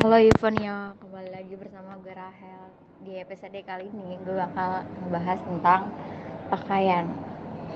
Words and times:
Halo 0.00 0.16
Ivonia, 0.16 0.96
kembali 0.96 1.28
lagi 1.28 1.60
bersama 1.60 1.92
gue 2.00 2.16
Rahel. 2.16 2.72
Di 3.04 3.20
episode 3.20 3.60
kali 3.68 3.92
ini 3.92 4.16
gue 4.24 4.32
bakal 4.32 4.88
ngebahas 5.04 5.36
tentang 5.44 5.92
pakaian. 6.48 7.04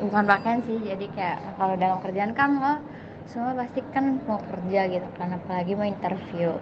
Bukan 0.00 0.24
pakaian 0.24 0.64
sih, 0.64 0.80
jadi 0.88 1.04
kayak 1.12 1.60
kalau 1.60 1.76
dalam 1.76 2.00
kerjaan 2.00 2.32
kan 2.32 2.56
lo 2.56 2.80
semua 3.28 3.52
pasti 3.52 3.84
kan 3.92 4.24
mau 4.24 4.40
kerja 4.40 4.88
gitu 4.88 5.08
kan 5.20 5.36
Apalagi 5.36 5.76
mau 5.76 5.84
interview. 5.84 6.56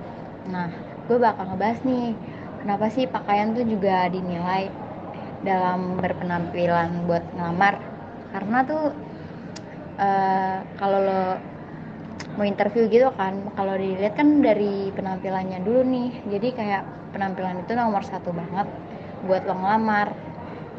Nah, 0.51 0.67
gue 1.07 1.23
bakal 1.23 1.55
ngebahas 1.55 1.79
nih 1.87 2.19
Kenapa 2.67 2.91
sih 2.91 3.07
pakaian 3.07 3.55
tuh 3.55 3.63
juga 3.63 4.11
dinilai 4.11 4.67
dalam 5.47 5.95
berpenampilan 6.03 7.07
buat 7.07 7.23
ngelamar? 7.39 7.79
Karena 8.35 8.67
tuh 8.67 8.91
uh, 9.95 10.59
kalau 10.75 10.99
lo 11.07 11.23
mau 12.37 12.47
interview 12.47 12.89
gitu 12.89 13.09
kan. 13.15 13.39
Kalau 13.55 13.75
dilihat 13.77 14.17
kan 14.17 14.41
dari 14.41 14.89
penampilannya 14.95 15.61
dulu 15.63 15.83
nih. 15.85 16.11
Jadi 16.29 16.49
kayak 16.57 16.83
penampilan 17.13 17.61
itu 17.63 17.73
nomor 17.77 18.03
satu 18.03 18.33
banget 18.33 18.67
buat 19.29 19.45
lo 19.45 19.55
ngelamar. 19.55 20.11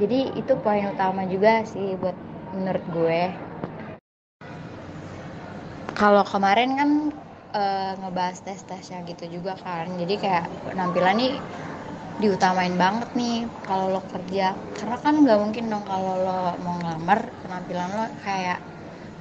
Jadi 0.02 0.34
itu 0.34 0.54
poin 0.60 0.90
utama 0.90 1.24
juga 1.30 1.62
sih 1.70 1.94
buat 2.02 2.18
menurut 2.58 2.86
gue. 2.92 3.22
Kalau 5.94 6.26
kemarin 6.26 6.70
kan 6.74 6.90
e, 7.54 7.64
ngebahas 8.02 8.42
tes 8.42 8.66
tesnya 8.66 9.06
gitu 9.06 9.30
juga 9.30 9.54
kan. 9.62 9.86
Jadi 9.94 10.18
kayak 10.18 10.46
penampilan 10.74 11.16
nih 11.22 11.34
diutamain 12.18 12.74
banget 12.74 13.10
nih 13.14 13.46
kalau 13.70 13.94
lo 13.94 14.02
kerja. 14.10 14.58
Karena 14.82 14.98
kan 14.98 15.14
nggak 15.22 15.40
mungkin 15.40 15.70
dong 15.70 15.86
kalau 15.86 16.14
lo 16.18 16.40
mau 16.66 16.76
ngelamar 16.82 17.30
penampilan 17.46 17.90
lo 17.94 18.06
kayak 18.26 18.73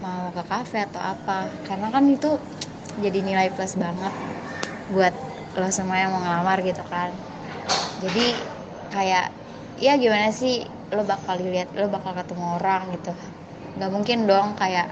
mau 0.02 0.34
ke 0.34 0.42
kafe 0.50 0.84
atau 0.84 1.00
apa. 1.00 1.46
Karena 1.64 1.88
kan 1.94 2.04
itu 2.10 2.30
jadi 2.98 3.18
nilai 3.24 3.48
plus 3.54 3.78
banget 3.78 4.12
buat 4.92 5.14
lo 5.56 5.68
semua 5.72 6.02
yang 6.02 6.10
mau 6.12 6.20
ngelamar 6.20 6.58
gitu 6.66 6.82
kan. 6.90 7.14
Jadi 8.02 8.26
kayak 8.92 9.30
ya 9.80 9.96
gimana 9.96 10.28
sih 10.34 10.66
lo 10.92 11.06
bakal 11.08 11.40
dilihat 11.40 11.72
lo 11.78 11.88
bakal 11.88 12.12
ketemu 12.18 12.44
orang 12.60 12.82
gitu. 12.98 13.12
Nggak 13.78 13.90
mungkin 13.94 14.18
dong 14.28 14.48
kayak 14.60 14.88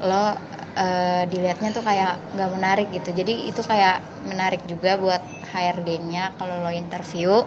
lo 0.00 0.32
uh, 0.80 1.22
dilihatnya 1.28 1.76
tuh 1.76 1.84
kayak 1.84 2.16
nggak 2.32 2.50
menarik 2.56 2.88
gitu. 2.88 3.10
Jadi 3.12 3.52
itu 3.52 3.60
kayak 3.60 4.00
menarik 4.24 4.62
juga 4.64 4.96
buat 4.96 5.22
HRD-nya 5.52 6.40
kalau 6.40 6.64
lo 6.64 6.72
interview. 6.72 7.44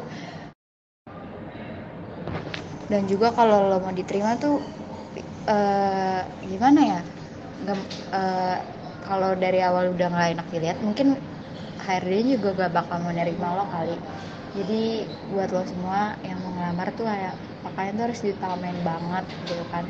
Dan 2.91 3.09
juga 3.09 3.33
kalau 3.33 3.73
lo 3.73 3.81
mau 3.81 3.89
diterima 3.89 4.37
tuh 4.37 4.61
uh, 5.47 6.21
gimana 6.51 6.81
ya? 6.81 7.01
Uh, 8.11 8.57
kalau 9.07 9.31
dari 9.35 9.59
awal 9.63 9.91
udah 9.95 10.07
nggak 10.11 10.29
enak 10.39 10.47
dilihat 10.51 10.77
mungkin 10.83 11.19
HRD 11.83 12.39
juga 12.39 12.49
gak 12.55 12.71
bakal 12.79 12.97
menerima 13.03 13.47
lo 13.59 13.65
kali. 13.67 13.95
Jadi 14.55 15.03
buat 15.33 15.49
lo 15.51 15.63
semua 15.67 16.15
yang 16.23 16.39
mau 16.43 16.51
ngelamar 16.55 16.87
tuh 16.95 17.05
kayak 17.09 17.35
pakaian 17.65 17.93
tuh 17.99 18.03
harus 18.07 18.19
ditamain 18.23 18.79
banget 18.87 19.25
gitu 19.43 19.63
kan. 19.73 19.85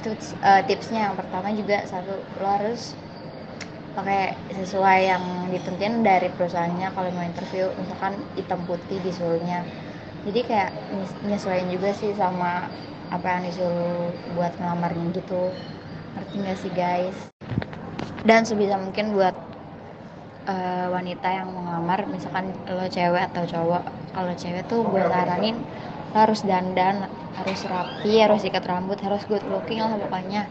Itu 0.00 0.10
uh, 0.40 0.62
tipsnya 0.64 1.12
yang 1.12 1.14
pertama 1.20 1.52
juga 1.52 1.84
satu 1.84 2.14
lo 2.40 2.48
harus 2.48 2.96
pakai 3.96 4.38
sesuai 4.54 4.98
yang 5.10 5.22
ditentuin 5.50 6.00
dari 6.06 6.30
perusahaannya 6.30 6.88
kalau 6.94 7.10
mau 7.10 7.26
interview 7.26 7.66
misalkan 7.74 8.14
hitam 8.38 8.62
putih 8.64 9.02
disuruhnya 9.02 9.66
jadi 10.22 10.40
kayak 10.46 10.70
nyesuaiin 11.26 11.68
juga 11.74 11.90
sih 11.96 12.12
sama 12.14 12.70
apa 13.10 13.26
yang 13.26 13.42
disuruh 13.50 14.14
buat 14.38 14.54
ngelamarnya 14.58 15.18
gitu. 15.18 15.50
Ngerti 16.14 16.34
gak 16.46 16.58
sih 16.62 16.72
guys? 16.74 17.18
Dan 18.22 18.46
sebisa 18.46 18.78
mungkin 18.78 19.14
buat 19.14 19.34
uh, 20.46 20.86
wanita 20.94 21.28
yang 21.28 21.50
mau 21.52 21.66
ngelamar 21.66 22.06
misalkan 22.08 22.52
lo 22.70 22.86
cewek 22.86 23.24
atau 23.32 23.44
cowok 23.46 23.82
kalau 24.14 24.32
cewek 24.34 24.62
tuh 24.68 24.84
gue 24.84 25.02
saranin 25.06 25.56
lo 26.10 26.18
harus 26.18 26.42
dandan 26.42 27.06
harus 27.38 27.60
rapi 27.64 28.20
harus 28.20 28.42
ikat 28.42 28.66
rambut 28.66 28.98
harus 29.00 29.22
good 29.26 29.42
looking 29.48 29.80
lah 29.80 29.96
pokoknya. 29.96 30.46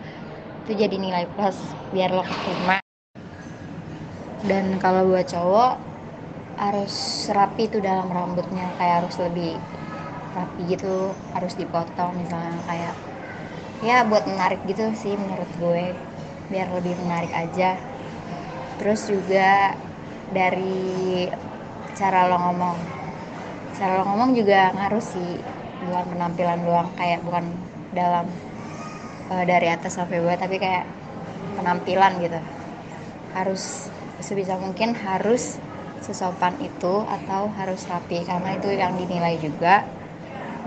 Itu 0.65 0.75
jadi 0.77 0.95
nilai 0.95 1.25
plus 1.33 1.57
biar 1.95 2.11
lo 2.11 2.23
keterima. 2.23 2.77
Dan 4.43 4.79
kalau 4.79 5.03
buat 5.07 5.27
cowok 5.27 5.73
harus 6.59 7.27
rapi 7.31 7.71
tuh 7.71 7.79
dalam 7.79 8.11
rambutnya 8.11 8.67
kayak 8.75 9.03
harus 9.03 9.15
lebih 9.19 9.55
rapi 10.37 10.61
gitu 10.73 10.95
harus 11.35 11.53
dipotong 11.61 12.11
misalnya 12.21 12.55
kayak 12.69 12.93
ya 13.87 13.97
buat 14.09 14.23
menarik 14.31 14.59
gitu 14.69 14.85
sih 15.03 15.13
menurut 15.15 15.49
gue 15.61 15.83
biar 16.51 16.67
lebih 16.77 16.95
menarik 17.03 17.31
aja. 17.43 17.69
Terus 18.79 19.01
juga 19.11 19.75
dari 20.31 21.27
cara 21.99 22.19
lo 22.29 22.37
ngomong 22.39 22.77
cara 23.77 23.91
lo 23.99 24.03
ngomong 24.07 24.31
juga 24.39 24.71
ngaruh 24.75 25.03
sih 25.03 25.29
bukan 25.83 26.05
penampilan 26.11 26.59
doang 26.67 26.89
kayak 26.99 27.19
bukan 27.27 27.45
dalam 27.95 28.25
uh, 29.31 29.43
dari 29.51 29.67
atas 29.71 29.91
sampai 29.97 30.19
bawah 30.21 30.37
tapi 30.37 30.55
kayak 30.63 30.85
penampilan 31.57 32.13
gitu. 32.23 32.39
Harus 33.35 33.63
sebisa 34.19 34.55
mungkin 34.59 34.95
harus 34.95 35.59
sesopan 36.03 36.55
itu 36.63 36.93
atau 37.03 37.51
harus 37.59 37.83
rapi 37.91 38.23
karena 38.25 38.55
itu 38.57 38.69
yang 38.71 38.95
dinilai 38.95 39.35
juga 39.39 39.83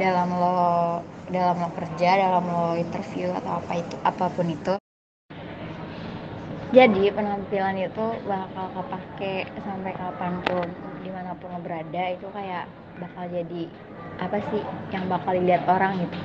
dalam 0.00 0.28
lo 0.32 1.00
dalam 1.32 1.56
lo 1.60 1.68
kerja 1.76 2.10
dalam 2.20 2.44
lo 2.44 2.66
interview 2.76 3.32
atau 3.32 3.60
apa 3.60 3.72
itu 3.80 3.96
apa 4.04 4.24
pun 4.32 4.46
itu. 4.48 4.74
Jadi 6.72 7.12
penampilan 7.12 7.76
itu 7.76 8.06
bakal 8.24 8.66
kepake 8.72 9.44
sampai 9.60 9.92
kapan 9.92 10.40
pun 10.48 10.68
di 11.04 11.10
mana 11.12 11.36
pun 11.36 11.52
lo 11.52 11.60
berada 11.60 12.02
itu 12.08 12.24
kayak 12.32 12.64
bakal 12.96 13.28
jadi 13.28 13.62
apa 14.20 14.36
sih 14.52 14.62
yang 14.92 15.04
bakal 15.08 15.36
dilihat 15.36 15.68
orang 15.68 16.00
gitu. 16.00 16.18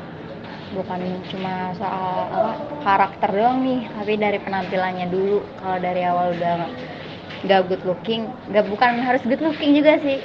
Bukan 0.76 1.00
cuma 1.32 1.72
soal 1.80 2.28
apa 2.32 2.52
karakter 2.84 3.30
doang 3.36 3.64
nih 3.64 3.88
tapi 3.92 4.14
dari 4.16 4.40
penampilannya 4.40 5.08
dulu. 5.12 5.44
Kalau 5.60 5.78
dari 5.84 6.02
awal 6.08 6.32
udah 6.36 6.68
gak 7.46 7.70
good 7.70 7.84
looking 7.86 8.26
gak 8.50 8.66
bukan 8.66 8.98
harus 9.04 9.22
good 9.28 9.44
looking 9.44 9.78
juga 9.78 10.02
sih 10.02 10.18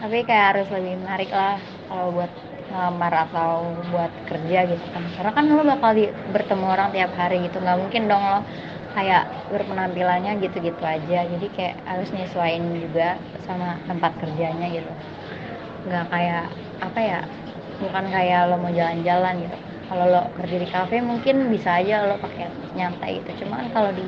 tapi 0.00 0.24
kayak 0.24 0.56
harus 0.56 0.68
lebih 0.72 0.96
menarik 1.04 1.28
lah 1.32 1.60
kalau 1.88 2.16
buat 2.16 2.32
ngelamar 2.68 3.12
atau 3.24 3.50
buat 3.92 4.12
kerja 4.28 4.58
gitu 4.72 4.84
kan. 4.94 5.04
Karena 5.16 5.30
kan 5.36 5.44
lo 5.56 5.62
bakal 5.72 5.90
di, 5.98 6.02
bertemu 6.34 6.64
orang 6.74 6.88
tiap 6.94 7.12
hari 7.20 7.34
gitu. 7.46 7.56
Nggak 7.62 7.78
mungkin 7.82 8.02
dong 8.10 8.22
lo 8.32 8.38
kayak 8.94 9.22
berpenampilannya 9.54 10.30
gitu-gitu 10.42 10.82
aja. 10.94 11.16
Jadi 11.32 11.46
kayak 11.56 11.74
harus 11.90 12.08
nyesuaiin 12.16 12.64
juga 12.84 13.02
sama 13.46 13.66
tempat 13.88 14.12
kerjanya 14.20 14.66
gitu. 14.76 14.90
Nggak 15.86 16.04
kayak 16.12 16.42
apa 16.86 17.00
ya 17.10 17.16
bukan 17.82 18.04
kayak 18.14 18.38
lo 18.48 18.54
mau 18.62 18.72
jalan-jalan 18.80 19.34
gitu. 19.44 19.56
Kalau 19.88 20.04
lo 20.12 20.18
kerja 20.36 20.56
di 20.62 20.68
kafe 20.74 20.96
mungkin 21.10 21.34
bisa 21.54 21.70
aja 21.78 21.94
lo 22.08 22.14
pakai 22.24 22.42
nyantai 22.78 23.10
gitu. 23.22 23.30
Cuma 23.44 23.54
kan 23.60 23.68
kalau 23.76 23.90
di 23.98 24.02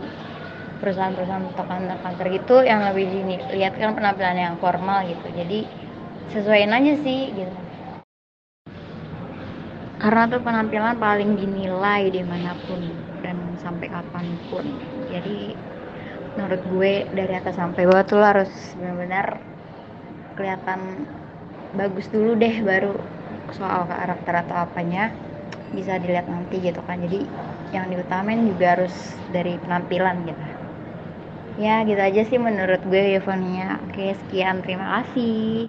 perusahaan-perusahaan 0.81 1.47
atau 1.53 1.65
kantor-kantor 1.71 2.27
gitu 2.37 2.53
yang 2.71 2.81
lebih 2.89 3.05
lihat 3.59 3.75
kan 3.81 3.91
penampilan 3.99 4.39
yang 4.47 4.57
formal 4.63 4.99
gitu. 5.11 5.27
Jadi 5.41 5.55
sesuaiin 6.33 6.73
aja 6.79 6.93
sih 7.05 7.19
gitu 7.39 7.53
karena 10.03 10.23
tuh 10.33 10.41
penampilan 10.47 10.97
paling 11.05 11.31
dinilai 11.41 12.03
di 12.17 12.23
mana 12.33 12.51
pun 12.67 12.81
dan 13.25 13.39
sampai 13.65 13.87
kapan 13.95 14.27
pun. 14.49 14.67
Jadi 15.13 15.31
menurut 16.37 16.63
gue 16.73 16.93
dari 17.19 17.33
atas 17.41 17.55
sampai 17.61 17.83
bawah 17.89 18.05
tuh 18.07 18.21
harus 18.23 18.51
benar-benar 18.79 19.27
kelihatan 20.37 20.81
bagus 21.79 22.07
dulu 22.15 22.31
deh 22.43 22.55
baru 22.71 22.93
soal 23.59 23.83
karakter 23.91 24.35
atau 24.43 24.57
apanya 24.67 25.03
bisa 25.77 25.95
dilihat 26.03 26.27
nanti 26.35 26.57
gitu 26.67 26.81
kan. 26.89 26.99
Jadi 27.05 27.19
yang 27.75 27.87
diutamain 27.93 28.43
juga 28.51 28.67
harus 28.79 28.95
dari 29.35 29.53
penampilan 29.63 30.17
gitu. 30.31 30.45
Ya 31.65 31.75
gitu 31.89 32.01
aja 32.09 32.23
sih 32.31 32.39
menurut 32.49 32.81
gue 32.91 33.03
Evonia 33.19 33.65
oke 33.85 34.03
sekian. 34.21 34.57
Terima 34.65 34.87
kasih 34.95 35.67